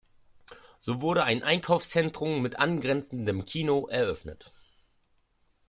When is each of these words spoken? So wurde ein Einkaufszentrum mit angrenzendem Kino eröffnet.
So 0.79 0.99
wurde 0.99 1.25
ein 1.25 1.43
Einkaufszentrum 1.43 2.41
mit 2.41 2.57
angrenzendem 2.57 3.45
Kino 3.45 3.85
eröffnet. 3.85 4.51